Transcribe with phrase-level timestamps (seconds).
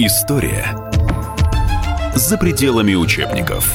[0.00, 0.64] История
[2.14, 3.68] за пределами учебников.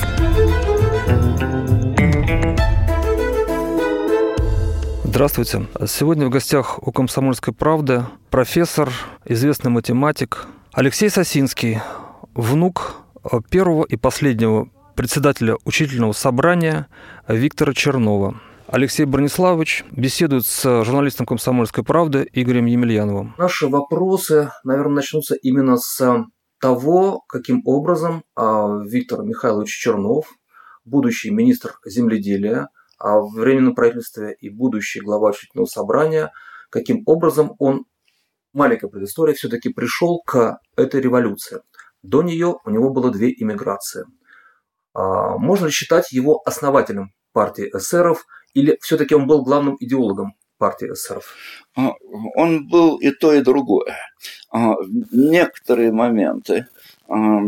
[5.03, 5.67] Здравствуйте.
[5.85, 8.89] Сегодня в гостях у «Комсомольской правды» профессор,
[9.25, 11.81] известный математик Алексей Сосинский,
[12.33, 13.01] внук
[13.49, 16.87] первого и последнего председателя учительного собрания
[17.27, 18.39] Виктора Чернова.
[18.73, 23.35] Алексей Брониславович беседует с журналистом «Комсомольской правды» Игорем Емельяновым.
[23.37, 26.25] Наши вопросы, наверное, начнутся именно с
[26.59, 30.25] того, каким образом а, Виктор Михайлович Чернов,
[30.85, 36.31] будущий министр земледелия, а в Временном правительстве и будущий глава учительного собрания,
[36.71, 37.85] каким образом он,
[38.53, 41.59] маленькая предыстория, все-таки пришел к этой революции.
[42.01, 44.05] До нее у него было две иммиграции.
[44.95, 50.91] А, можно ли считать его основателем партии эсеров– или все-таки он был главным идеологом партии
[50.93, 51.35] эсеров?
[51.75, 51.93] А,
[52.35, 53.97] он был и то, и другое.
[54.51, 54.75] А,
[55.11, 56.67] некоторые моменты
[57.07, 57.41] а,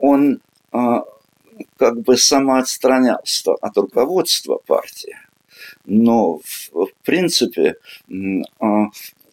[0.00, 0.40] он
[1.76, 5.16] как бы самоотстранялся от руководства партии,
[5.84, 6.40] но
[6.72, 7.76] в, принципе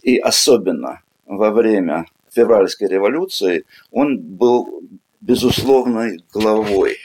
[0.03, 4.83] и особенно во время февральской революции он был
[5.19, 6.97] безусловной главой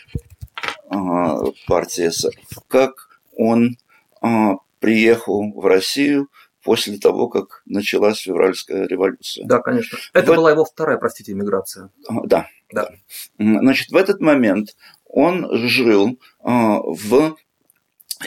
[1.67, 3.05] партии эсеров, как
[3.37, 3.77] он
[4.20, 6.29] а, приехал в Россию
[6.62, 9.47] после того, как началась февральская революция.
[9.47, 9.98] Да, конечно.
[10.12, 10.37] Это в...
[10.37, 11.91] была его вторая, простите, иммиграция.
[12.09, 12.91] А, да, да.
[13.39, 17.37] Значит, в этот момент он жил а, в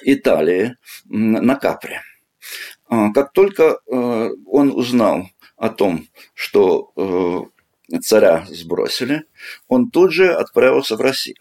[0.04, 2.02] Италии на Капре.
[2.88, 9.26] Как только а, он узнал о том, что э, царя сбросили,
[9.68, 11.36] он тут же отправился в Россию.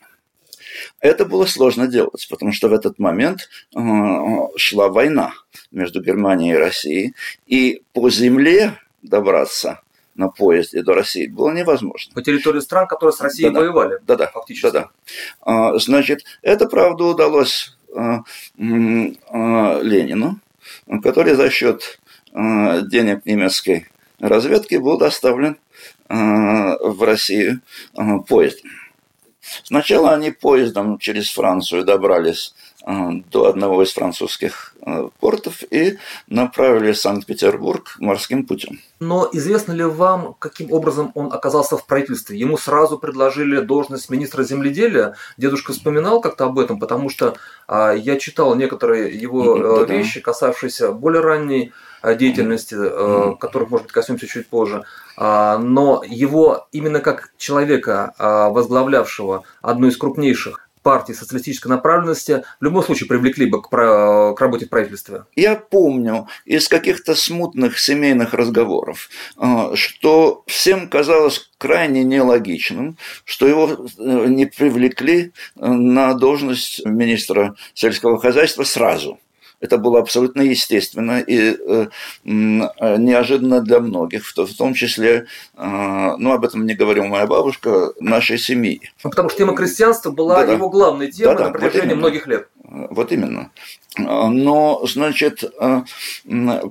[1.01, 3.79] Это было сложно делать, потому что в этот момент э,
[4.57, 5.33] шла война
[5.71, 7.15] между Германией и Россией,
[7.47, 9.81] и по земле добраться
[10.15, 12.12] на поезде до России было невозможно.
[12.15, 13.99] По территории стран, которые с Россией да, воевали.
[14.06, 14.71] Да, да, фактически.
[14.71, 14.91] Да,
[15.45, 15.78] да.
[15.78, 18.00] Значит, это, правда, удалось э,
[18.59, 20.41] э, Ленину,
[21.03, 22.00] который за счет
[22.34, 25.56] денег немецкой разведки был доставлен
[26.09, 27.60] в Россию
[28.28, 28.71] поездом.
[29.64, 32.54] Сначала они поездом через Францию добрались
[32.86, 32.92] э,
[33.31, 35.98] до одного из французских э, портов и
[36.28, 38.81] направили Санкт-Петербург морским путем.
[39.00, 42.38] Но известно ли вам, каким образом он оказался в правительстве?
[42.38, 45.14] Ему сразу предложили должность министра земледелия.
[45.36, 47.36] Дедушка вспоминал как-то об этом, потому что
[47.66, 51.72] а, я читал некоторые его да, вещи, касавшиеся более ранней
[52.03, 53.38] деятельности, mm-hmm.
[53.38, 54.84] которых, может быть, коснемся чуть позже.
[55.16, 62.64] А, но его именно как человека, а, возглавлявшего одну из крупнейших партий социалистической направленности в
[62.64, 65.25] любом случае привлекли бы к, к работе в правительстве?
[65.34, 69.10] Я помню из каких-то смутных семейных разговоров,
[69.75, 78.62] что всем казалось крайне нелогичным, что его э, не привлекли на должность министра сельского хозяйства
[78.62, 79.19] сразу–
[79.61, 81.89] это было абсолютно естественно и э, э,
[82.25, 85.27] неожиданно для многих, в, том числе,
[85.57, 88.81] э, ну, об этом не говорила моя бабушка, нашей семьи.
[89.03, 91.99] Ну, потому что тема крестьянства была да, его главной темой да, да, на протяжении вот
[91.99, 92.49] многих лет.
[92.63, 93.51] Вот именно.
[93.97, 95.43] Но, значит,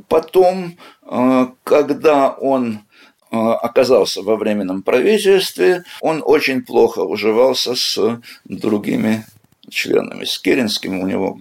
[0.07, 0.77] потом,
[1.63, 2.81] когда он
[3.31, 9.25] оказался во временном правительстве, он очень плохо уживался с другими
[9.69, 10.23] членами.
[10.23, 11.39] С Керенским у него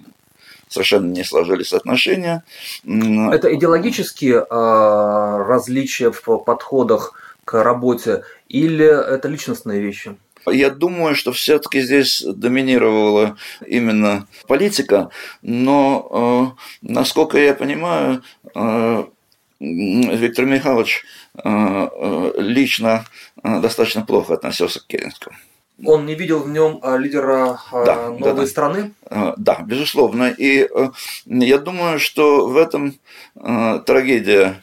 [0.68, 2.44] совершенно не сложились отношения.
[2.84, 7.12] Это идеологические а, различия в подходах
[7.44, 10.16] к работе или это личностные вещи?
[10.48, 15.10] Я думаю, что все-таки здесь доминировала именно политика,
[15.42, 18.22] но, э, насколько я понимаю,
[18.54, 19.04] э,
[19.58, 21.04] Виктор Михайлович
[21.42, 23.06] э, лично
[23.42, 25.36] достаточно плохо относился к Керенскому.
[25.84, 28.46] Он не видел в нем а, лидера а, да, новой да, да.
[28.46, 28.94] страны?
[29.10, 30.30] А, да, безусловно.
[30.30, 30.90] И э,
[31.26, 32.94] я думаю, что в этом
[33.34, 34.62] э, трагедия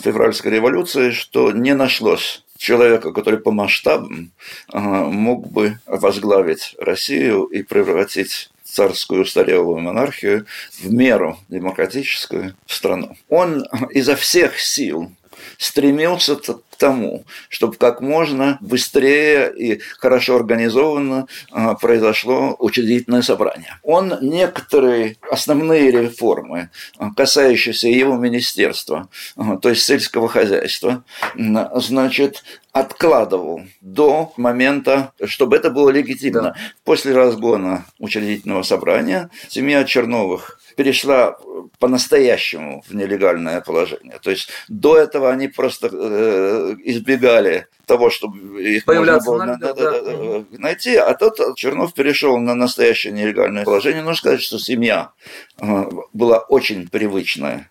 [0.00, 4.30] февральской революции, что не нашлось человека, который по масштабам
[4.72, 10.46] э, мог бы возглавить Россию и превратить царскую устарелую монархию
[10.80, 13.16] в меру демократическую страну.
[13.28, 15.12] Он изо всех сил
[15.58, 23.78] стремился к тому, чтобы как можно быстрее и хорошо организованно а, произошло учредительное собрание.
[23.82, 31.04] Он некоторые основные реформы, а, касающиеся его министерства, а, то есть сельского хозяйства,
[31.34, 32.42] значит,
[32.72, 36.42] откладывал до момента, чтобы это было легитимно.
[36.42, 36.56] Да.
[36.82, 41.38] После разгона учредительного собрания семья Черновых перешла
[41.78, 44.18] по-настоящему в нелегальное положение.
[44.22, 49.74] То есть до этого они просто э, избегали того, чтобы их Появляться можно было на,
[49.74, 54.02] да, да, найти, а тот Чернов перешел на настоящее нелегальное положение.
[54.02, 55.12] Нужно сказать, что семья
[55.60, 57.70] э, была очень привычная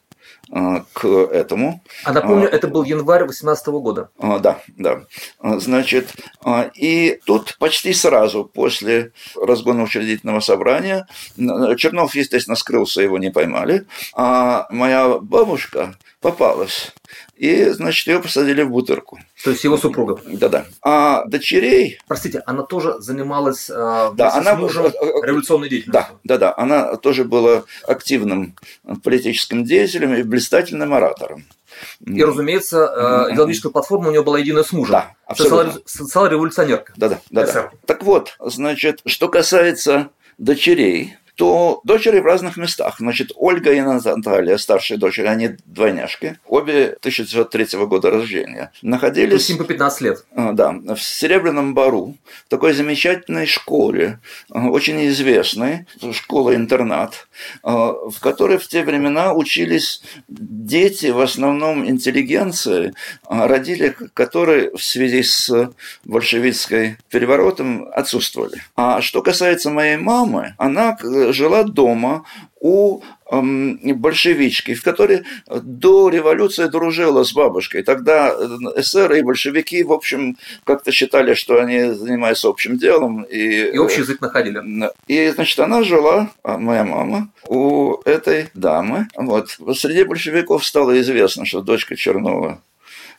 [0.94, 1.84] к этому.
[2.04, 4.10] А напомню, это был январь 2018 года.
[4.20, 5.04] А, да, да.
[5.40, 6.14] А, значит,
[6.76, 11.08] и тут почти сразу после разгона учредительного собрания
[11.78, 16.94] Чернов, естественно, скрылся, его не поймали, а моя бабушка попалась
[17.36, 19.20] и, значит, ее посадили в бутырку.
[19.44, 20.20] То есть его супруга.
[20.26, 20.66] Да-да.
[20.82, 22.00] А дочерей...
[22.08, 26.20] Простите, она тоже занималась э, да, она, мужем революционной деятельностью?
[26.24, 26.54] Да, да-да.
[26.58, 28.56] Она тоже была активным
[29.04, 31.46] политическим деятелем и блистательным оратором.
[32.06, 34.94] И, разумеется, э, идеологическая платформа у нее была единая с мужем.
[34.94, 35.82] Да, абсолютно.
[35.86, 36.94] Социал-революционерка.
[36.96, 37.20] Да-да.
[37.30, 37.72] да.
[37.86, 42.98] Так вот, значит, что касается дочерей, то дочери в разных местах.
[43.00, 49.48] Значит, Ольга и Наталья, старшие дочери, они двойняшки, обе 1903 года рождения, находились...
[49.48, 50.26] То по 15 лет.
[50.36, 52.16] А, да, в Серебряном Бару,
[52.46, 54.20] в такой замечательной школе,
[54.52, 57.28] а, очень известной, школа-интернат,
[57.64, 62.94] а, в которой в те времена учились дети, в основном интеллигенции,
[63.28, 65.72] родители которые в связи с
[66.04, 68.62] большевистской переворотом отсутствовали.
[68.76, 70.98] А что касается моей мамы, она
[71.32, 72.26] жила дома
[72.60, 77.84] у эм, большевички, в которой до революции дружила с бабушкой.
[77.84, 83.24] Тогда э, эсеры и большевики, в общем, как-то считали, что они занимаются общим делом.
[83.24, 84.62] И, и общий язык находили.
[85.08, 89.08] И, значит, она жила, а, моя мама, у этой дамы.
[89.16, 89.58] Вот.
[89.76, 92.62] Среди большевиков стало известно, что дочка Чернова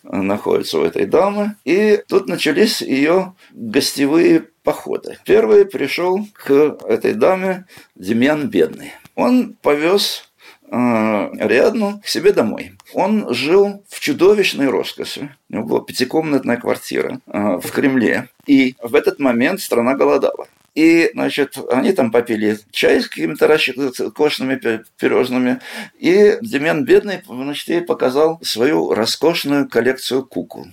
[0.03, 1.57] находится у этой дамы.
[1.65, 5.19] И тут начались ее гостевые походы.
[5.25, 6.51] Первый пришел к
[6.89, 8.93] этой даме Демьян Бедный.
[9.15, 10.29] Он повез
[10.69, 12.73] э, Ариадну к себе домой.
[12.95, 15.37] Он жил в чудовищной роскоши.
[15.51, 18.29] У него была пятикомнатная квартира э, в Кремле.
[18.47, 20.49] И в этот момент страна голодала.
[20.75, 24.61] И, значит, они там попили чай с какими-то роскошными
[24.99, 25.61] пирожными.
[25.99, 30.67] И Демьян Бедный, значит, ей показал свою роскошную коллекцию кукол.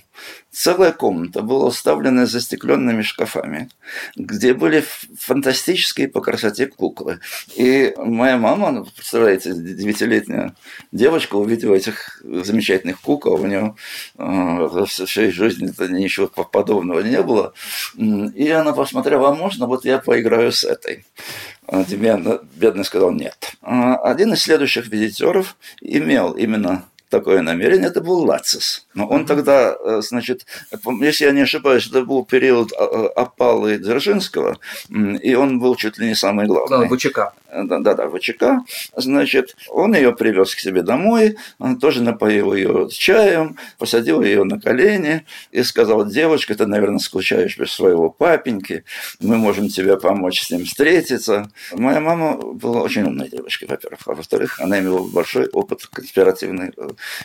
[0.50, 3.70] Целая комната была уставлена застекленными шкафами,
[4.16, 4.84] где были
[5.18, 7.20] фантастические по красоте куклы.
[7.56, 10.54] И моя мама, ну, представляете, девятилетняя
[10.92, 13.74] девочка увидела этих замечательных кукол, у нее
[14.18, 17.54] э, в всей жизни ничего подобного не было.
[17.96, 21.04] И она посмотрела, а можно вот я поиграю с этой?
[21.68, 23.52] Демьян бедный сказал нет.
[23.62, 28.86] А один из следующих визитеров имел именно такое намерение, это был Лацис.
[28.94, 30.46] Но он тогда, э, значит,
[31.00, 34.56] если я не ошибаюсь, это был период а, а, опалы Дзержинского,
[35.22, 36.88] и он был чуть ли не самый главный.
[36.88, 37.32] Да, ВЧК.
[37.52, 38.64] Да-да, ВЧК.
[38.96, 44.58] Значит, он ее привез к себе домой, он тоже напоил ее чаем, посадил ее на
[44.58, 48.84] колени и сказал, девочка, ты, наверное, скучаешь без своего папеньки,
[49.20, 51.50] мы можем тебе помочь с ним встретиться.
[51.72, 54.00] Моя мама была очень умной девочкой, во-первых.
[54.06, 56.70] А во-вторых, она имела большой опыт конспиративный.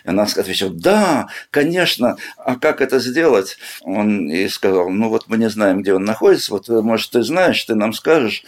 [0.03, 3.57] И она ответила, да, конечно, а как это сделать?
[3.81, 7.63] Он ей сказал, ну вот мы не знаем, где он находится, вот может ты знаешь,
[7.63, 8.43] ты нам скажешь.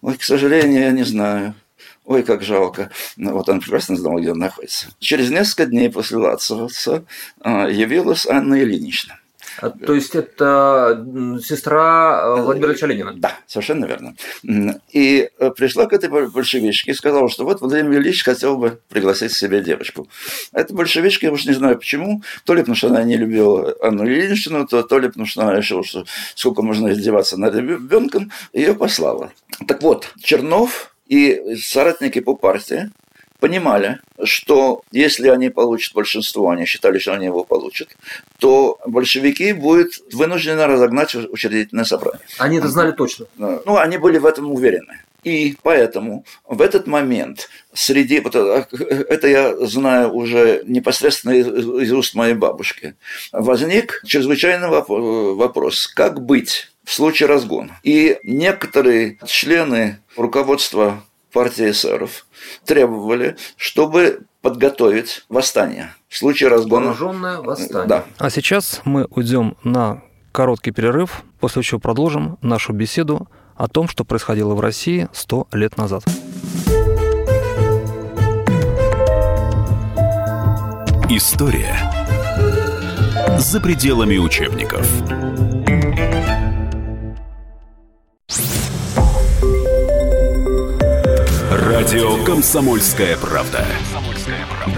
[0.00, 1.23] Ой, к сожалению, я не знаю.
[2.06, 2.90] Ой, как жалко.
[3.16, 4.88] Ну, вот он прекрасно знал, где он находится.
[4.98, 7.04] Через несколько дней после Лацевца
[7.40, 9.18] а, явилась Анна Ильинична.
[9.58, 11.06] А, то есть это
[11.42, 13.12] сестра э, Владимира Ильича Ленина?
[13.14, 14.16] Да, совершенно верно.
[14.90, 19.32] И э, пришла к этой большевичке и сказала, что вот Владимир Ильич хотел бы пригласить
[19.32, 20.08] себе девочку.
[20.52, 24.04] Эта большевичка, я уж не знаю почему, то ли потому, что она не любила Анну
[24.04, 26.04] Ильиничну, то, то ли потому, что она решила, что
[26.34, 29.32] сколько можно издеваться над ребенком, ее послала.
[29.66, 32.90] Так вот, Чернов и соратники по партии
[33.40, 37.88] понимали, что если они получат большинство, они считали, что они его получат,
[38.38, 42.22] то большевики будут вынуждены разогнать учредительное собрание.
[42.38, 43.26] Они это знали точно?
[43.36, 45.03] Ну, они были в этом уверены.
[45.24, 48.66] И поэтому в этот момент среди, вот э,
[49.08, 52.94] это я знаю уже непосредственно из уст моей бабушки,
[53.32, 57.80] возник чрезвычайный вопрос, как быть в случае разгона.
[57.82, 61.02] И некоторые члены руководства
[61.32, 62.26] партии эсеров
[62.64, 66.92] требовали, чтобы подготовить восстание в случае разгона.
[66.92, 67.88] Вооруженное восстание.
[67.88, 68.04] Да.
[68.18, 70.02] А сейчас мы уйдем на
[70.32, 75.76] короткий перерыв, после чего продолжим нашу беседу о том, что происходило в России сто лет
[75.76, 76.04] назад.
[81.10, 81.76] История
[83.38, 84.88] За пределами учебников.
[91.50, 93.64] Радио «Комсомольская правда».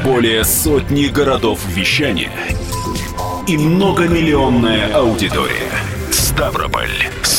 [0.05, 2.33] Более сотни городов вещания
[3.47, 5.71] и многомиллионная аудитория.
[6.11, 6.91] Ставрополь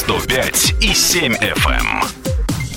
[0.07, 1.67] 105 и 7 FM.
[1.67, 2.01] Эм.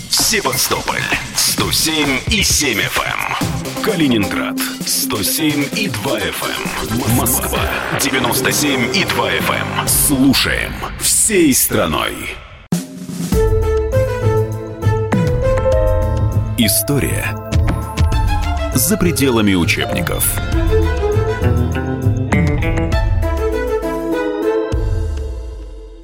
[0.09, 1.01] Севастополь
[1.37, 3.05] 107 и 7 FM.
[3.07, 3.83] Эм.
[3.85, 7.05] Калининград 107 и 2 FM.
[7.07, 7.17] Эм.
[7.17, 7.61] Москва
[8.01, 9.87] 97 и 2 FM.
[9.87, 12.35] Слушаем всей страной.
[16.59, 17.33] История
[18.75, 20.37] за пределами учебников.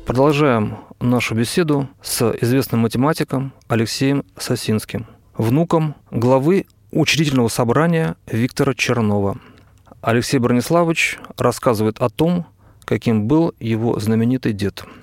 [0.07, 9.39] Продолжаем нашу беседу с известным математиком Алексеем Сосинским, внуком главы учредительного собрания Виктора Чернова.
[10.01, 12.47] Алексей Брониславович рассказывает о том,
[12.85, 14.85] каким был его знаменитый дед–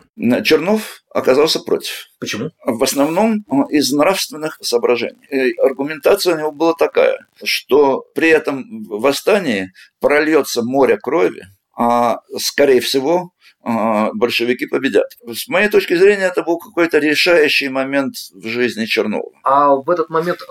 [0.43, 2.07] Чернов оказался против.
[2.19, 2.51] Почему?
[2.63, 5.17] В основном э, из нравственных соображений.
[5.29, 11.43] И аргументация у него была такая, что при этом восстании прольется море крови,
[11.75, 15.17] а скорее всего э, большевики победят.
[15.25, 19.32] С моей точки зрения, это был какой-то решающий момент в жизни Чернова.
[19.43, 20.46] А в этот момент э,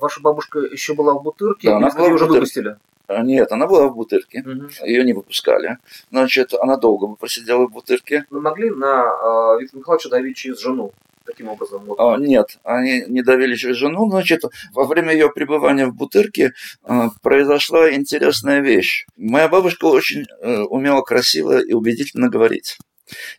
[0.00, 2.76] ваша бабушка еще была в Бутырке, да, она была уже выпустили?
[3.08, 4.68] А, нет, она была в бутырке, угу.
[4.84, 5.78] ее не выпускали.
[6.10, 8.26] Значит, она долго бы просидела в бутырке.
[8.28, 10.92] Вы могли на э, Виктора Михайловича давить через жену?
[11.28, 11.84] Таким образом?
[11.84, 12.00] Вот.
[12.00, 14.08] А, нет, они не давили через жену.
[14.08, 16.52] Значит, во время ее пребывания в Бутырке
[16.84, 19.04] э, произошла интересная вещь.
[19.18, 22.78] Моя бабушка очень э, умела красиво и убедительно говорить.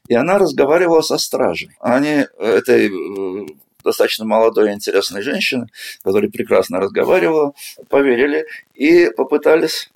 [0.07, 1.71] И она разговаривала со стражей.
[1.79, 3.47] Они этой э,
[3.83, 5.65] достаточно молодой и интересной женщины,
[6.03, 7.53] которая прекрасно разговаривала,
[7.89, 9.89] поверили и попытались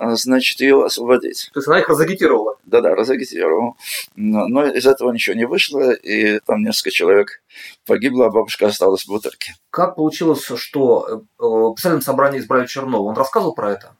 [0.00, 1.50] значит, ее освободить.
[1.52, 2.56] То есть она их разагитировала?
[2.64, 3.74] Да-да, разагитировала.
[4.14, 7.42] Но, но из этого ничего не вышло, и там несколько человек
[7.86, 9.54] погибло, а бабушка осталась в бутырке.
[9.70, 13.08] Как получилось, что э, в писательном собрании избрали Чернова?
[13.08, 13.96] Он рассказывал про это?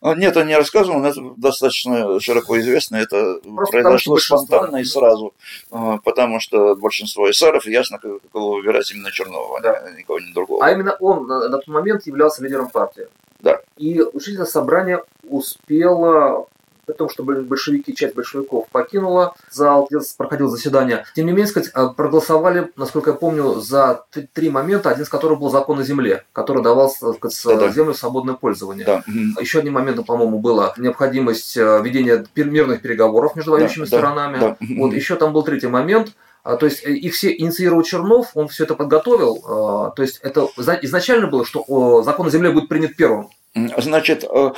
[0.00, 2.96] А, нет, он не рассказывал, но это достаточно широко известно.
[2.96, 5.34] Это Просто произошло спонтанно и сразу,
[5.70, 9.72] а, потому что большинство эсеров ясно, кого выбирать именно Чернова, да.
[9.72, 10.64] а никого не другого.
[10.64, 13.08] А именно он на тот момент являлся лидером партии.
[13.40, 13.60] Да.
[13.76, 16.48] И учительное собрание успело
[16.88, 21.04] при том, что большевики, часть большевиков покинула зал, где проходило заседание.
[21.14, 25.38] Тем не менее, сказать, а, проголосовали, насколько я помню, за три момента, один из которых
[25.38, 28.86] был закон о земле, который давал сказать, да, землю в свободное пользование.
[28.86, 29.04] Да.
[29.38, 34.40] Еще одним моментом, по-моему, была необходимость э, ведения мирных переговоров между воюющими да, сторонами.
[34.40, 34.66] Да, да.
[34.78, 36.12] Вот еще там был третий момент–
[36.56, 39.44] то есть э, их все инициировал Чернов, он все это подготовил.
[39.46, 40.48] А, то есть это
[40.82, 43.28] изначально было, что закон о земле будет принят первым.
[43.76, 44.52] Значит, э,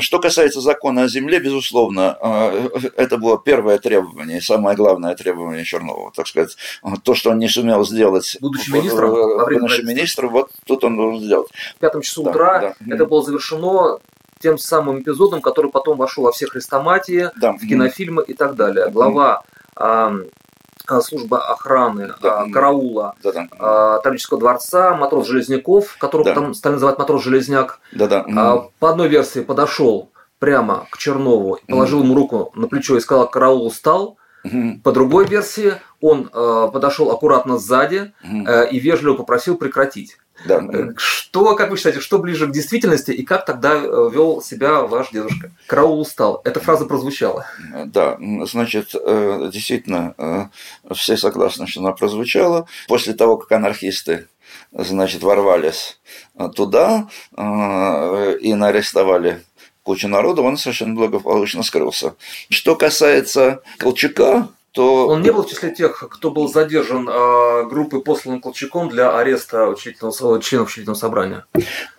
[0.00, 6.10] что касается закона о земле, безусловно, э, это было первое требование, самое главное требование Чернова,
[6.14, 6.56] так сказать,
[7.02, 8.36] то, что он не сумел сделать.
[8.40, 11.48] Будучи министром, будучи министром, вот тут он должен сделать.
[11.76, 12.94] В пятом часу да, утра да.
[12.94, 13.98] это было завершено
[14.40, 17.52] тем самым эпизодом, который потом вошел во все хрестоматии, да.
[17.52, 18.90] в кинофильмы и так далее.
[18.90, 19.42] Глава
[19.76, 20.14] а,
[20.86, 23.48] служба охраны, да, а, караула, да, да.
[23.58, 26.34] А, Таврического дворца, матрос Железняков, которого да.
[26.34, 28.64] потом стали называть матрос Железняк, да, да.
[28.78, 33.66] по одной версии подошел прямо к Чернову, положил ему руку на плечо и сказал, караул
[33.66, 34.18] устал.
[34.82, 38.12] По другой версии, он подошел аккуратно сзади
[38.70, 40.18] и вежливо попросил прекратить.
[40.46, 40.62] Да.
[40.72, 44.82] Э, что, как вы считаете, что ближе к действительности и как тогда э, вел себя
[44.82, 45.52] ваш дедушка?
[45.66, 46.40] Караул устал.
[46.44, 47.46] Эта фраза прозвучала.
[47.86, 50.50] Да, значит, э, действительно,
[50.94, 52.66] все согласны, что она прозвучала.
[52.88, 54.28] После того, как анархисты
[54.72, 55.98] значит, ворвались
[56.54, 59.42] туда и арестовали
[59.82, 62.16] кучу народу, он совершенно благополучно скрылся.
[62.50, 65.06] Что касается Колчака, то...
[65.06, 69.68] Он не был в числе тех, кто был задержан э, группой, посланным Колчаком для ареста
[69.68, 71.46] учредительного, членов учредительного собрания.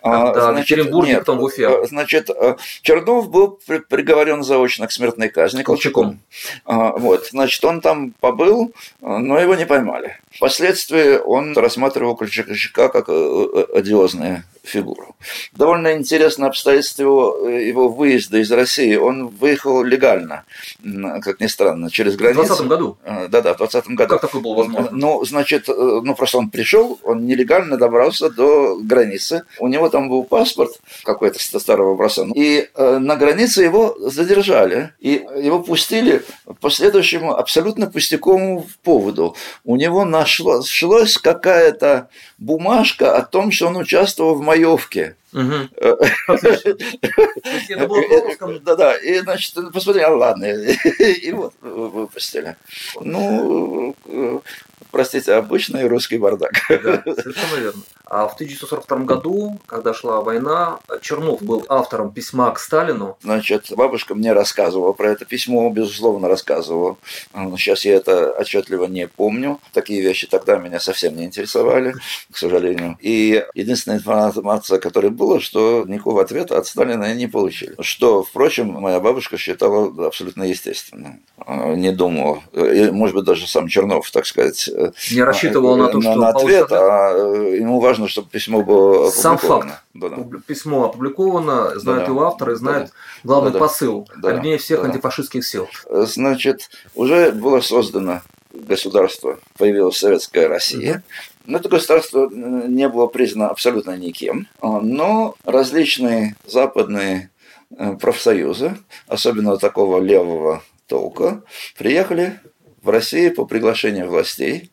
[0.02, 1.68] А, да, значит, в Екатеринбурге, нет, потом в Уфе.
[1.70, 5.86] Э, значит, э, Чернов был приговорен заочно к смертной казни Колчаком.
[5.86, 6.20] Колчаком.
[6.66, 10.20] А, вот, значит, он там побыл, но его не поймали.
[10.30, 12.54] Впоследствии он рассматривал Колчака
[12.90, 15.16] как э, одиозное фигуру.
[15.52, 18.96] Довольно интересное обстоятельство его, его выезда из России.
[18.96, 20.44] Он выехал легально,
[21.22, 22.65] как ни странно, через границу.
[22.66, 22.98] В 20 году?
[23.04, 24.08] А, да-да, в 20 году.
[24.14, 24.88] Как такое было возможно?
[24.92, 29.44] Ну, значит, э, ну просто он пришел, он нелегально добрался до границы.
[29.58, 30.72] У него там был паспорт
[31.04, 32.26] какой-то старого образца.
[32.34, 34.92] И э, на границе его задержали.
[35.00, 36.22] И его пустили
[36.60, 39.36] по следующему абсолютно пустяковому поводу.
[39.64, 42.08] У него нашлась какая-то
[42.38, 45.16] бумажка о том, что он участвовал в маевке.
[48.62, 50.46] Да-да, и, значит, посмотри, а ладно,
[50.98, 52.56] и вот выпустили.
[53.00, 53.94] Ну,
[54.90, 56.52] простите, обычный русский бардак.
[56.68, 57.82] Да, совершенно верно.
[58.08, 63.16] А в 1942 году, когда шла война, Чернов был автором письма к Сталину.
[63.22, 66.96] Значит, бабушка мне рассказывала про это письмо, безусловно, рассказывала.
[67.56, 69.58] Сейчас я это отчетливо не помню.
[69.72, 71.96] Такие вещи тогда меня совсем не интересовали,
[72.30, 72.96] к сожалению.
[73.00, 77.74] И единственная информация, которая была, что никакого ответа от Сталина не получили.
[77.80, 81.22] Что, впрочем, моя бабушка считала абсолютно естественным.
[81.48, 82.40] Не думала.
[82.52, 84.70] И, может быть, даже сам Чернов, так сказать,
[85.10, 89.68] не рассчитывал на то, что на ответ, а ему важно, чтобы письмо было Сам факт.
[89.94, 90.16] Да, да.
[90.46, 92.92] Письмо опубликовано, знает да, его автор и знает да,
[93.24, 94.88] главный да, посыл, да, одни всех да.
[94.88, 95.68] антифашистских сил.
[95.88, 98.20] Значит, уже было создано
[98.52, 101.02] государство, появилась советская Россия.
[101.46, 104.48] Но это государство не было признано абсолютно никем.
[104.60, 107.30] Но различные западные
[107.70, 108.76] э, профсоюзы,
[109.06, 111.42] особенно такого левого толка,
[111.78, 112.40] приехали
[112.82, 114.70] в России по приглашению властей.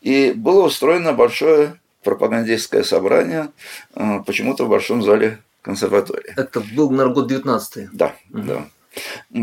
[0.00, 3.48] И было устроено большое пропагандистское собрание
[3.96, 6.32] э, почему-то в Большом зале консерватории.
[6.36, 8.42] Это был, наверное, год 19 Да, угу.
[8.42, 8.66] да.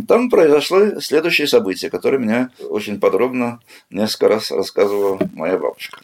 [0.08, 6.00] Там произошло следующее событие, которое мне очень подробно несколько раз рассказывала моя бабушка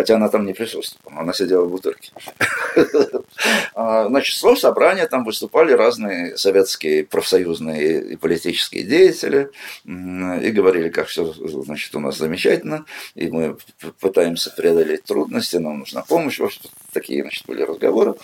[0.00, 2.10] хотя она там не присутствовала, она сидела в бутырке.
[3.74, 9.50] А, значит, шло собрание, там выступали разные советские профсоюзные и политические деятели,
[9.84, 11.32] и говорили, как все,
[11.64, 13.56] значит, у нас замечательно, и мы
[14.00, 16.52] пытаемся преодолеть трудности, нам нужна помощь, вот
[16.92, 18.14] такие, значит, были разговоры.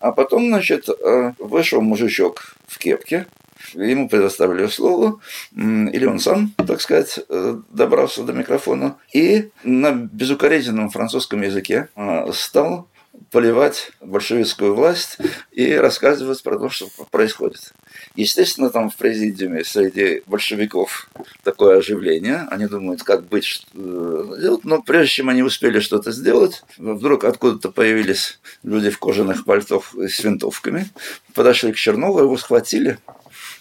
[0.00, 3.26] А потом, значит, э, вышел мужичок в кепке,
[3.74, 5.20] ему предоставили слово,
[5.54, 12.32] или он сам, так сказать, э, добрался до микрофона, и на безукоризненном французском языке э,
[12.32, 12.88] стал
[13.30, 15.18] поливать большевистскую власть
[15.52, 17.72] и рассказывать про то, что происходит.
[18.16, 21.08] Естественно, там в президиуме среди большевиков
[21.42, 22.46] такое оживление.
[22.50, 24.64] Они думают, как быть, э, делать.
[24.64, 30.22] Но прежде чем они успели что-то сделать, вдруг откуда-то появились люди в кожаных пальтов с
[30.22, 30.88] винтовками,
[31.34, 32.98] подошли к Чернову, его схватили,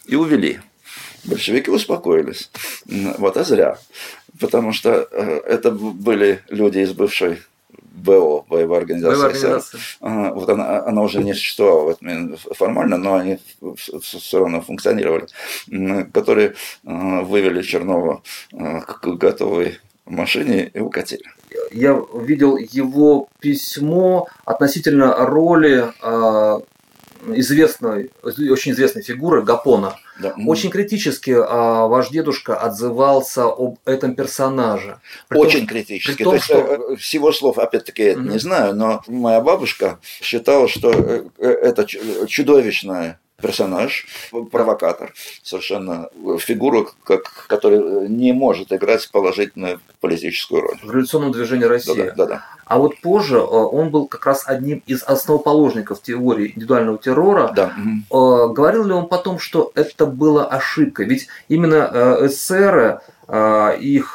[0.08, 0.60] и увели.
[1.24, 2.50] Большевики успокоились.
[3.18, 3.78] Вот, а зря.
[4.40, 7.40] Потому что э, это были люди из бывшей
[7.98, 9.16] БО, боевой организации.
[9.16, 9.82] Боевая организация.
[10.02, 11.98] Ага, вот она, она уже не существовала
[12.54, 13.40] формально, но они
[14.02, 15.28] все равно функционировали,
[16.14, 16.50] которые
[16.86, 18.22] э, вывели Чернова
[18.54, 21.26] э, к готовой машине и укатили.
[21.72, 25.92] Я видел его письмо относительно роли
[27.36, 29.96] известной, очень известной фигуры Гапона.
[30.20, 30.34] Да.
[30.46, 35.00] Очень критически а, ваш дедушка отзывался об этом персонаже.
[35.28, 36.16] При очень том, критически.
[36.16, 36.94] При том, То есть, что...
[36.94, 38.22] Э, всего слов, опять-таки, я угу.
[38.22, 44.08] не знаю, но моя бабушка считала, что э, э, это чудовищное персонаж,
[44.52, 50.78] провокатор, совершенно фигура, как, которая не может играть положительную политическую роль.
[50.82, 51.96] В революционном движении России.
[51.96, 52.46] Да, да, да.
[52.68, 57.54] А вот позже э, он был как раз одним из основоположников теории индивидуального террора.
[57.56, 57.74] Да.
[58.12, 61.04] Э, говорил ли он потом, что это была ошибка?
[61.04, 64.14] Ведь именно э, эсеры их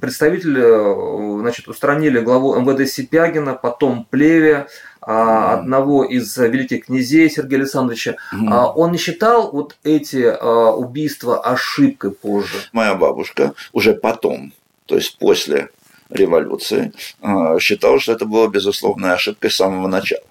[0.00, 4.68] представители значит, устранили главу МВД Сипягина, потом Плеве,
[5.02, 8.16] одного из великих князей Сергея Александровича.
[8.32, 8.72] Mm.
[8.76, 10.32] Он не считал вот эти
[10.74, 12.56] убийства ошибкой позже?
[12.72, 14.52] Моя бабушка уже потом,
[14.86, 15.68] то есть после
[16.08, 16.92] революции,
[17.58, 20.22] считала, что это было безусловной ошибкой с самого начала.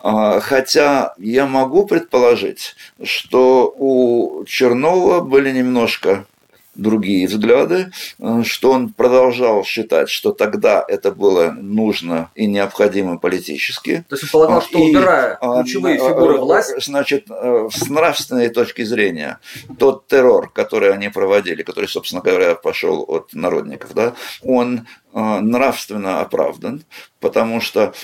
[0.00, 6.26] Хотя я могу предположить, что у Чернова были немножко
[6.74, 14.04] другие взгляды, э, что он продолжал считать, что тогда это было нужно и необходимо политически.
[14.08, 16.74] То есть он полагал, что и, убирая а, ключевые а, фигуры власти...
[16.80, 19.38] Значит, э, с нравственной точки зрения,
[19.78, 26.20] тот террор, который они проводили, который, собственно говоря, пошел от народников, да, он э, нравственно
[26.20, 26.84] оправдан,
[27.20, 27.94] потому что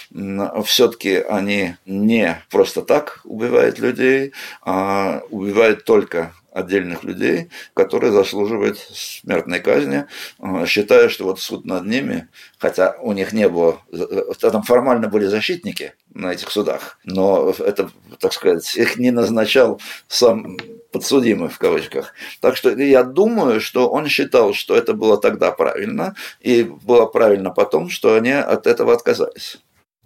[0.64, 9.60] все-таки они не просто так убивают людей, а убивают только отдельных людей, которые заслуживают смертной
[9.60, 10.06] казни,
[10.38, 15.08] э, считая, что вот суд над ними, хотя у них не было, э, там формально
[15.08, 20.56] были защитники на этих судах, но это, так сказать, их не назначал сам
[20.92, 22.14] подсудимый в кавычках.
[22.40, 27.50] Так что я думаю, что он считал, что это было тогда правильно, и было правильно
[27.50, 29.58] потом, что они от этого отказались.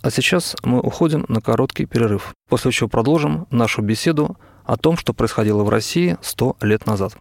[0.03, 5.13] А сейчас мы уходим на короткий перерыв, после чего продолжим нашу беседу о том, что
[5.13, 7.15] происходило в России 100 лет назад.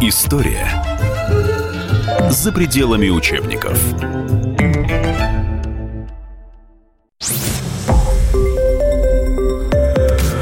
[0.00, 0.66] История
[2.30, 3.78] за пределами учебников.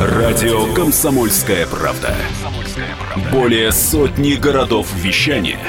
[0.01, 2.15] Радио «Комсомольская правда».
[3.33, 5.59] Более сотни городов вещания–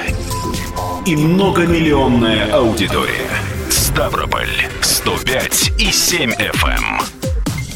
[1.09, 3.27] и многомиллионная аудитория.
[3.69, 4.68] Ставрополь
[5.09, 6.67] 105 и 7 FM.
[6.67, 6.99] Эм.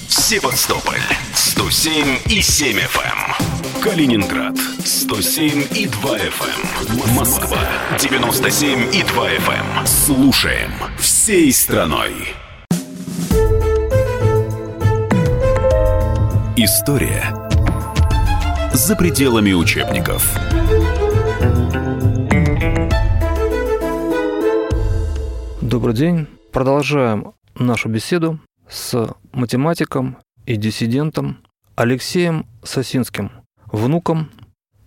[0.08, 1.02] Севастополь
[1.34, 3.02] 107 и 7 FM.
[3.02, 3.82] Эм.
[3.82, 7.10] Калининград 107 и 2 FM.
[7.10, 7.16] Эм.
[7.16, 7.58] Москва
[8.00, 9.88] 97 и 2 FM.
[9.88, 12.14] Слушаем всей страной.
[16.56, 17.34] История
[18.74, 20.38] за пределами учебников.
[25.62, 26.28] Добрый день.
[26.54, 28.40] Продолжаем нашу беседу
[28.70, 31.40] с математиком и диссидентом
[31.76, 33.32] Алексеем Сосинским,
[33.72, 34.30] внуком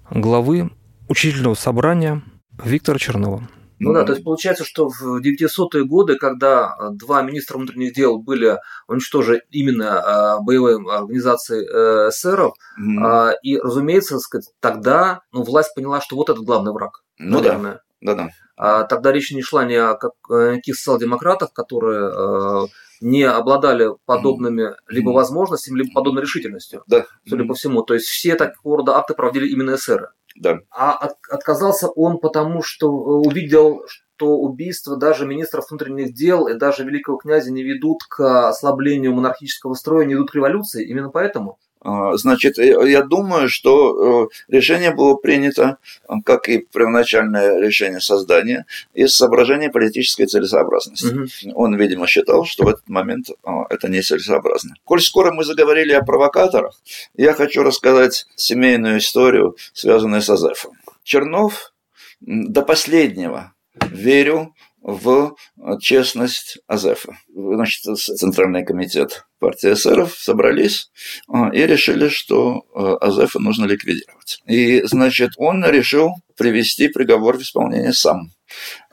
[0.08, 0.70] главы
[1.08, 2.22] учительного собрания
[2.64, 3.48] Виктора Чернова.
[3.80, 8.22] Ну да, то есть получается, что в 900-е годы, когда а, два министра внутренних дел
[8.22, 10.00] были уничтожены именно
[10.36, 13.32] а, боевой организацией э, эсеров, mm-hmm.
[13.42, 14.18] и, разумеется,
[14.60, 17.02] тогда ну, власть поняла, что вот этот главный враг.
[17.18, 17.72] Ну наверное.
[17.72, 18.84] да, да, да.
[18.84, 22.66] Тогда речь не шла ни о каких социал-демократах, которые э,
[23.00, 27.06] не обладали подобными либо возможностями, либо подобной решительностью, да.
[27.28, 27.82] судя по всему.
[27.82, 30.10] То есть все такого рода акты проводили именно эсеры.
[30.36, 30.60] Да.
[30.70, 33.82] А от, отказался он потому, что э, увидел,
[34.16, 39.74] что убийства даже министров внутренних дел и даже великого князя не ведут к ослаблению монархического
[39.74, 40.86] строя, не ведут к революции.
[40.86, 41.58] Именно поэтому?
[41.86, 45.78] А, значит, я думаю, что э, решение было принято,
[46.24, 51.06] как и первоначальное решение создания, из соображения политической целесообразности.
[51.06, 51.52] Угу.
[51.54, 54.74] Он, видимо, считал, что в этот момент а, это не целесообразно.
[54.82, 56.74] Коль скоро мы заговорили о провокаторах,
[57.14, 60.72] я хочу рассказать семейную историю, связанную с Азефом.
[61.04, 61.72] Чернов
[62.20, 63.52] до последнего
[63.92, 65.36] верил в
[65.80, 67.16] честность Азефа.
[67.32, 70.90] Значит, Центральный комитет партии эсеров собрались
[71.28, 74.42] а, и решили, что а, Азефа нужно ликвидировать.
[74.46, 78.30] И, значит, он решил привести приговор в исполнение сам.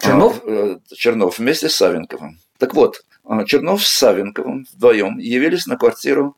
[0.01, 0.41] Чернов?
[0.45, 2.39] А, э, Чернов вместе с Савенковым.
[2.58, 3.01] Так вот,
[3.45, 6.38] Чернов с Савенковым вдвоем явились на квартиру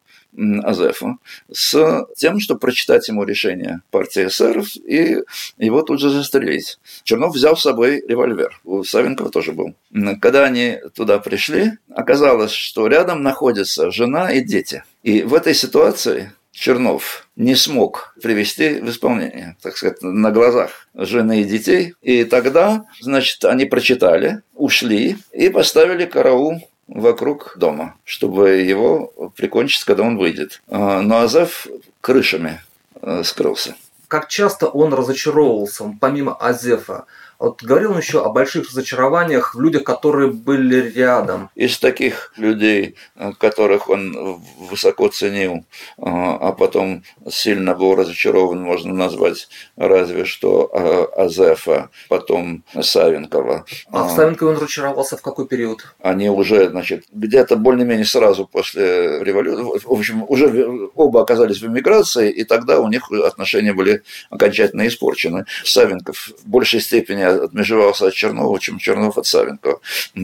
[0.63, 1.17] Азефа
[1.52, 5.24] с тем, чтобы прочитать ему решение партии эсеров и
[5.58, 6.80] его тут же застрелить.
[7.04, 8.60] Чернов взял с собой револьвер.
[8.63, 9.76] У Савенкова тоже был.
[10.21, 14.84] Когда они туда пришли, оказалось, что рядом находятся жена и дети.
[15.04, 21.41] И в этой ситуации Чернов не смог привести в исполнение, так сказать, на глазах жены
[21.41, 21.93] и детей.
[22.02, 30.04] И тогда, значит, они прочитали, ушли и поставили караул вокруг дома, чтобы его прикончить, когда
[30.04, 30.62] он выйдет.
[30.67, 31.67] А, но Азеф
[32.02, 32.62] крышами
[33.02, 33.76] э, скрылся.
[34.15, 37.06] Как часто он разочаровывался, помимо Азефа?
[37.38, 41.49] Вот говорил он еще о больших разочарованиях в людях, которые были рядом.
[41.56, 45.62] Из таких людей, э, которых он высоко ценил, э,
[45.97, 53.65] а потом сильно был разочарован, можно назвать разве что э, Азефа, потом Савенкова.
[53.91, 55.86] А в Савенкове он разочаровался в какой период?
[56.01, 62.32] Они уже, значит, где-то более-менее сразу после революции, в общем, уже оба оказались в эмиграции,
[62.32, 65.45] и тогда у них отношения были окончательно испорчены.
[65.63, 69.79] Савенков в большей степени отмежевался от Чернова, чем Чернов от Савенкова.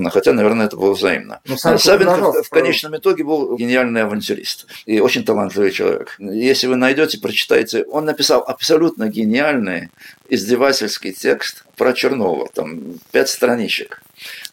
[0.10, 1.40] Хотя, наверное, это было взаимно.
[1.46, 6.16] Но Савенков в конечном итоге был гениальный авантюрист и очень талантливый человек.
[6.20, 9.90] Если вы найдете, прочитайте, он написал абсолютно гениальный
[10.30, 14.02] издевательский текст про Чернова, там пять страничек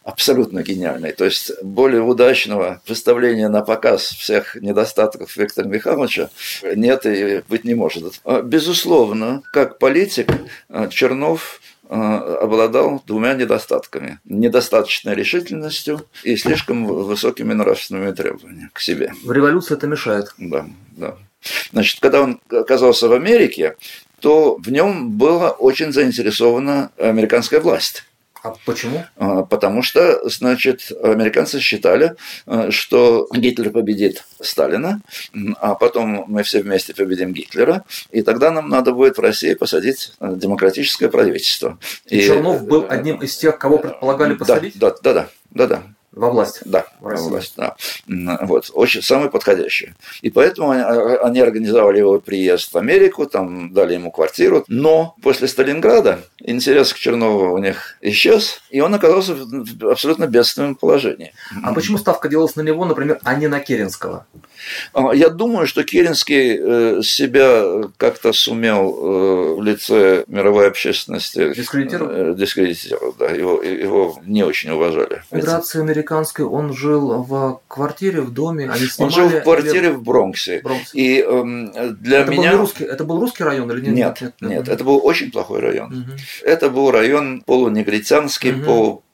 [0.03, 1.11] абсолютно гениальный.
[1.11, 6.29] То есть более удачного выставления на показ всех недостатков Виктора Михайловича
[6.75, 8.21] нет и быть не может.
[8.43, 10.31] Безусловно, как политик
[10.89, 11.59] Чернов
[11.91, 14.19] Э, обладал двумя недостатками.
[14.25, 19.11] Недостаточной решительностью и слишком высокими нравственными требованиями к себе.
[19.23, 20.27] В революции это мешает.
[20.37, 21.15] Да, да.
[21.71, 23.75] Значит, когда он оказался в Америке,
[24.19, 28.03] то в нем была очень заинтересована американская власть.
[28.41, 29.05] А почему?
[29.17, 35.01] А, потому что, значит, американцы считали, э, что Гитлер победит Сталина,
[35.59, 40.13] а потом мы все вместе победим Гитлера, и тогда нам надо будет в России посадить
[40.19, 41.77] э, демократическое правительство.
[42.05, 44.77] И, и Чернов был одним из тех, кого предполагали посадить?
[44.77, 45.83] Да, да, да, да, да.
[46.19, 46.59] Во власть.
[46.65, 47.77] Да, во власть, да.
[48.41, 49.93] Вот, очень самый подходящий.
[50.21, 54.65] И поэтому они организовали его приезд в Америку, там дали ему квартиру.
[54.67, 60.75] Но после Сталинграда интерес к Чернову у них исчез, и он оказался в абсолютно бедственном
[60.75, 61.31] положении.
[61.63, 64.25] А почему ставка делалась на него, например, а не на Керенского?
[64.93, 72.35] А, я думаю, что Керенский э, себя как-то сумел э, в лице мировой общественности дискредитировать.
[72.37, 73.29] Дискредитировать, да.
[73.29, 75.23] Его, его не очень уважали.
[75.31, 80.61] Миграция американской, он жил в квартире, в доме, они Он жил в квартире в Бронксе.
[80.63, 80.91] Бронксе.
[80.93, 82.51] И эм, для это меня...
[82.53, 83.95] Был русский, это был русский район или нет?
[83.95, 85.89] Нет, нет, нет, это был очень плохой район.
[85.89, 86.17] Мгм.
[86.43, 88.65] Это был район полунегритянский, Мгм.
[88.65, 89.08] полупорториканский.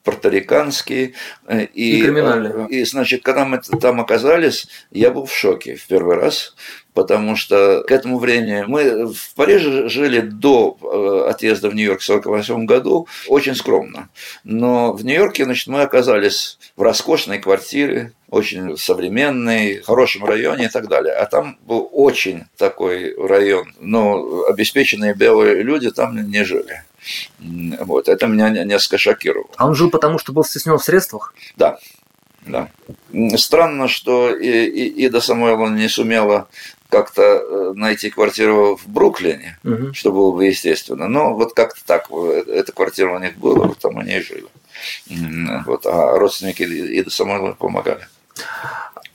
[1.46, 2.50] Э, И, И криминальный.
[2.50, 6.54] э, И, значит, когда мы там оказались, я был в шоке в первый раз,
[6.94, 12.04] потому что к этому времени мы в Париже жили до э, отъезда в Нью-Йорк в
[12.04, 14.08] 1948 году очень скромно.
[14.44, 20.68] Но в Нью-Йорке, значит, мы оказались в роскошной квартире, очень современный, в хорошем районе и
[20.68, 21.14] так далее.
[21.14, 26.82] А там был очень такой район, но обеспеченные белые люди там не жили.
[27.38, 29.50] Вот, это меня не- несколько шокировало.
[29.56, 31.34] А он жил потому, что был стеснен в средствах?
[31.56, 31.78] Да,
[32.46, 32.68] да.
[33.36, 36.48] Странно, что и, и- Ида Самойловна не сумела
[36.88, 39.92] как-то э, найти квартиру в Бруклине, Мгм.
[39.92, 41.08] что было бы естественно.
[41.08, 44.46] Но вот как-то так, э, эта квартира у них была, вот там они и жили.
[45.66, 48.06] Вот, а родственники Иды Самойловны помогали.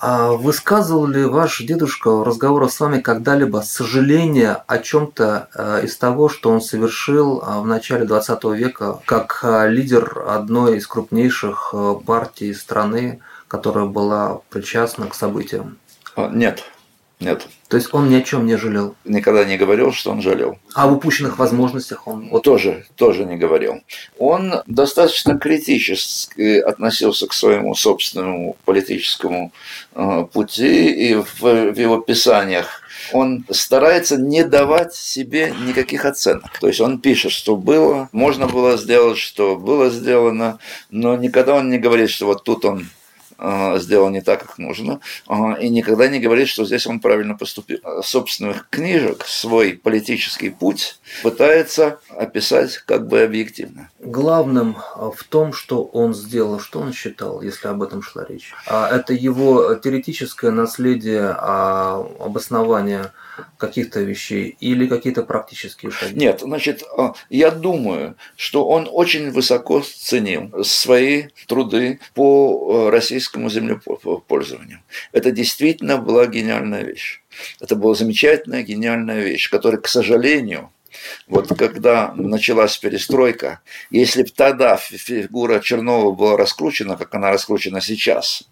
[0.03, 5.95] А высказывал ли ваш дедушка в разговорах с вами когда-либо сожаление о чем-то э, из
[5.95, 11.75] того, что он совершил э, в начале 20 века как э, лидер одной из крупнейших
[12.07, 15.77] партий страны, которая была причастна к событиям?
[16.15, 16.63] А, Нет,
[17.21, 17.47] нет.
[17.67, 18.95] То есть он ни о чем не жалел.
[19.05, 20.57] Никогда не говорил, что он жалел.
[20.73, 23.81] А в упущенных возможностях он Вот тоже, тоже не говорил.
[24.17, 29.53] Он достаточно критически относился к своему собственному политическому
[29.95, 32.81] э, пути и в, в его писаниях
[33.13, 36.59] он старается не давать себе никаких оценок.
[36.59, 41.69] То есть он пишет, что было, можно было сделать, что было сделано, но никогда он
[41.69, 42.87] не говорит, что вот тут он
[43.41, 47.35] э, сделал не так, как нужно, э, и никогда не говорит, что здесь он правильно
[47.35, 47.79] поступил.
[48.03, 53.89] Собственных книжек свой политический путь пытается описать как бы объективно.
[54.03, 58.51] Главным а, в том, что он сделал, что он считал, если об этом шла речь.
[58.65, 63.11] А Это его теоретическое наследие, а, обоснование
[63.57, 66.19] каких-то вещей или какие-то практические шаги?
[66.19, 66.83] Нет, значит,
[67.29, 74.79] я думаю, что он очень высоко ценил свои труды по российскому землепользованию.
[75.11, 77.21] Это действительно была гениальная вещь.
[77.59, 80.71] Это была замечательная, гениальная вещь, которая, к сожалению,
[81.27, 87.81] вот когда началась перестройка, если бы тогда фи- фигура Чернова была раскручена, как она раскручена
[87.81, 88.43] сейчас,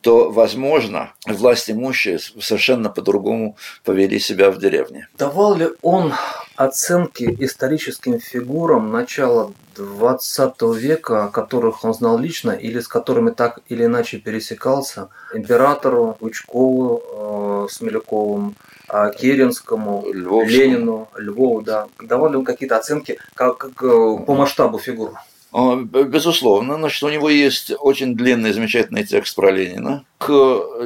[0.00, 5.08] то, возможно, власть имущие совершенно по-другому повели себя в деревне.
[5.18, 6.12] Давал ли он
[6.56, 13.84] оценки историческим фигурам начала 20 века, которых он знал лично или с которыми так или
[13.84, 15.08] иначе пересекался?
[15.34, 18.73] Императору, Лучкову, э, Смоляковым, а,
[19.18, 20.50] Керенскому, Львовскому.
[20.50, 21.86] Ленину, Львову, да.
[22.00, 25.12] Давал ли он какие-то оценки как, как, э, по масштабу фигур?
[25.56, 30.04] А, Безусловно, значит, у него есть очень длинный, замечательный текст про Ленина.
[30.18, 30.28] К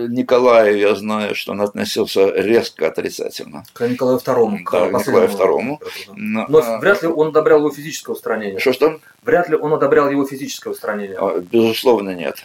[0.08, 3.64] Николаю я знаю, что он относился резко отрицательно.
[3.72, 4.64] К Николаю II.
[4.64, 5.32] к Да, Николаю II.
[5.32, 5.80] императору.
[6.16, 8.58] Но, Но а, вряд ли он одобрял его физическое устранение.
[8.58, 9.00] Что что?
[9.22, 11.16] Вряд ли он одобрял его физическое устранение.
[11.18, 12.36] А, Безусловно, нет.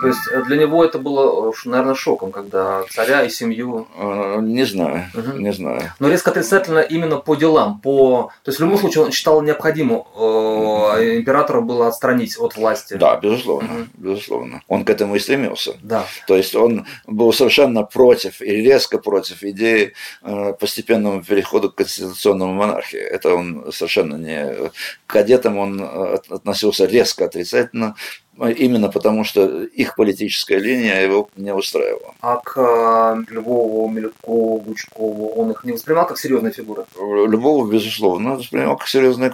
[0.00, 3.86] То есть э, для него это было, уж, наверное, шоком, когда царя и семью.
[3.96, 5.38] А, Не знаю, Мгм.
[5.42, 5.82] не знаю.
[6.00, 8.30] Но резко отрицательно именно по делам, по.
[8.44, 12.94] То есть в любом случае он считал необходимым э, императора было отстранить от власти.
[12.94, 13.90] Да, безусловно, Мгм.
[13.94, 14.62] безусловно.
[14.68, 15.76] Он к этому и стремился.
[15.82, 16.04] Да.
[16.26, 19.92] То есть он был совершенно против и резко против идеи
[20.22, 22.98] э, постепенного перехода к конституционному монархии.
[23.00, 24.70] Это он совершенно не...
[25.06, 27.94] К кадетам он э, от- относился резко отрицательно,
[28.31, 32.14] э, именно потому что их политическая линия его не устраивала.
[32.20, 36.84] А к э, Львову, Мелькову, Гучкову он их не воспринимал как серьезные фигуры.
[36.98, 39.32] Любого, безусловно, воспринимал как серьезную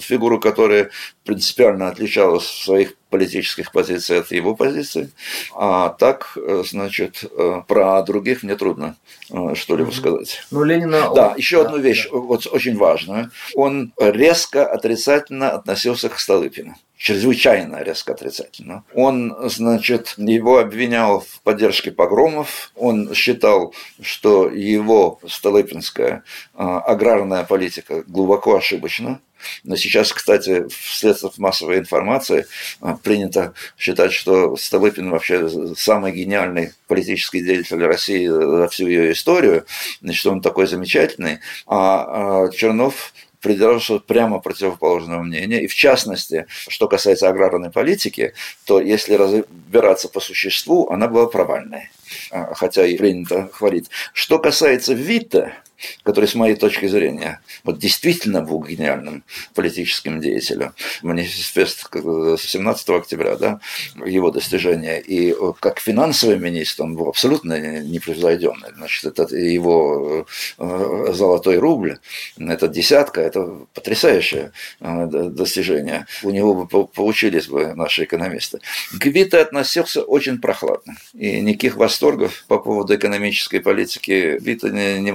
[0.00, 0.90] фигуру, которая
[1.24, 5.10] принципиально отличалась в своих политических позиций от его позиций.
[5.54, 8.96] А так, э, значит, э, про других мне трудно
[9.30, 10.42] э, что-либо сказать.
[10.50, 11.12] Но Ленина.
[11.14, 12.18] Да, он- еще одну вещь, да.
[12.18, 13.30] вот очень важную.
[13.54, 16.74] Он резко отрицательно относился к Столыпину.
[16.96, 18.82] Чрезвычайно резко отрицательно.
[18.92, 22.72] Он, значит, его обвинял в поддержке погромов.
[22.74, 29.20] Он считал, что его столыпинская аграрная политика глубоко ошибочна.
[29.64, 32.46] Но сейчас, кстати, в средствах массовой информации
[32.80, 39.66] а, принято считать, что Столыпин вообще самый гениальный политический деятель России за всю ее историю,
[40.00, 45.62] значит, он такой замечательный, а а Чернов придерживался прямо противоположного мнения.
[45.62, 51.90] И в частности, что касается аграрной политики, то если разбираться по существу, она была провальной.
[52.30, 53.90] А, Хотя и принято хвалить.
[54.12, 55.54] Что касается Витте,
[56.02, 60.74] который, с моей точки зрения, вот действительно был гениальным политическим деятелем.
[61.02, 63.60] Манифест 17 октября, да,
[64.04, 64.98] его достижения.
[64.98, 68.70] И как финансовый министр он был абсолютно непревзойденный.
[68.76, 70.26] Значит, это его
[70.58, 71.98] э, золотой рубль,
[72.38, 76.06] это десятка, это потрясающее э, достижение.
[76.22, 78.60] У него бы получились бы наши экономисты.
[78.98, 80.96] К Вита относился очень прохладно.
[81.14, 85.12] И никаких восторгов по поводу экономической политики Вита не, не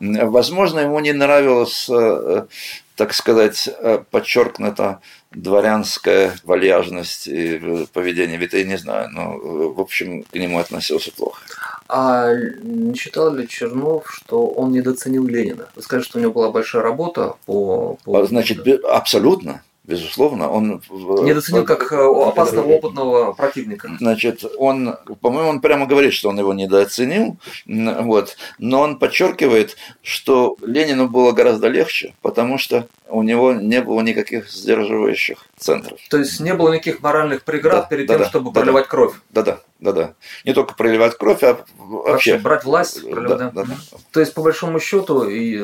[0.00, 2.46] Возможно, ему не нравилось, э,
[2.96, 3.68] так сказать,
[4.10, 5.00] подчеркнуто
[5.32, 9.36] дворянская вальяжность и поведение Вита, я не знаю, но,
[9.72, 11.42] в общем, к нему относился плохо.
[11.88, 15.68] А не считал ли Чернов, что он недооценил Ленина?
[15.74, 17.98] Вы скажете, что у него была большая работа по...
[18.04, 18.20] по...
[18.20, 19.62] А, значит, абсолютно.
[19.84, 20.82] Безусловно, он...
[20.88, 23.90] Недооценил как э, опасного опытного противника.
[24.00, 30.56] Значит, он, по-моему, он прямо говорит, что он его недооценил, вот, но он подчеркивает, что
[30.62, 35.98] Ленину было гораздо легче, потому что у него не было никаких сдерживающих центров.
[36.08, 38.84] То есть не было никаких моральных преград да, перед да, тем, да, чтобы да, проливать
[38.84, 39.12] да, кровь.
[39.30, 40.14] Да-да, да-да.
[40.44, 43.02] Не только проливать кровь, а вообще, вообще брать власть.
[43.02, 43.50] Проливать, да, да.
[43.50, 43.74] Да, да.
[44.12, 45.58] То есть по большому счету и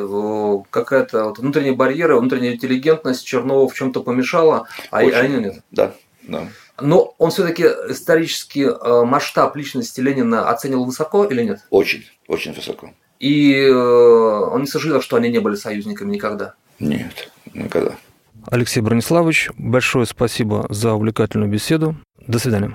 [0.70, 5.16] какая-то вот внутренняя барьера, внутренняя интеллигентность Чернова в чем-то помешала, а Очень.
[5.16, 5.62] а нет.
[5.70, 6.49] Да, да.
[6.81, 11.61] Но он все-таки исторический э, масштаб личности Ленина оценил высоко или нет?
[11.70, 12.90] Очень, очень высоко.
[13.18, 16.55] И э, он не сожалел, что они не были союзниками никогда.
[16.79, 17.96] Нет, никогда.
[18.46, 21.96] Алексей Брониславович, большое спасибо за увлекательную беседу.
[22.27, 22.75] До свидания.